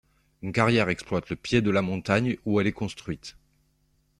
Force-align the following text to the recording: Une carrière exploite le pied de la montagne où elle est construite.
Une 0.41 0.51
carrière 0.51 0.89
exploite 0.89 1.29
le 1.29 1.35
pied 1.35 1.61
de 1.61 1.69
la 1.69 1.83
montagne 1.83 2.35
où 2.45 2.59
elle 2.59 2.65
est 2.65 2.71
construite. 2.71 3.37